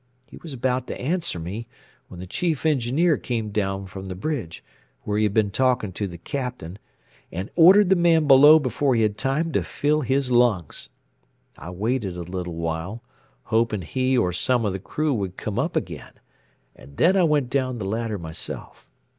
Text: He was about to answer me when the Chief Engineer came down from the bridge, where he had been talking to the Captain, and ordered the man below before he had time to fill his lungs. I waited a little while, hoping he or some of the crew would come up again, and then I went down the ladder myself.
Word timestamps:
He 0.25 0.37
was 0.37 0.51
about 0.51 0.87
to 0.87 0.99
answer 0.99 1.37
me 1.37 1.67
when 2.07 2.19
the 2.19 2.25
Chief 2.25 2.65
Engineer 2.65 3.19
came 3.19 3.51
down 3.51 3.85
from 3.85 4.05
the 4.05 4.15
bridge, 4.15 4.63
where 5.03 5.19
he 5.19 5.25
had 5.25 5.33
been 5.35 5.51
talking 5.51 5.91
to 5.91 6.07
the 6.07 6.17
Captain, 6.17 6.79
and 7.31 7.51
ordered 7.55 7.89
the 7.91 7.95
man 7.95 8.25
below 8.25 8.57
before 8.57 8.95
he 8.95 9.03
had 9.03 9.15
time 9.15 9.51
to 9.51 9.63
fill 9.63 10.01
his 10.01 10.31
lungs. 10.31 10.89
I 11.55 11.69
waited 11.69 12.17
a 12.17 12.21
little 12.23 12.55
while, 12.55 13.03
hoping 13.43 13.83
he 13.83 14.17
or 14.17 14.31
some 14.31 14.65
of 14.65 14.73
the 14.73 14.79
crew 14.79 15.13
would 15.13 15.37
come 15.37 15.59
up 15.59 15.75
again, 15.75 16.13
and 16.75 16.97
then 16.97 17.15
I 17.15 17.21
went 17.23 17.51
down 17.51 17.77
the 17.77 17.85
ladder 17.85 18.17
myself. 18.17 18.89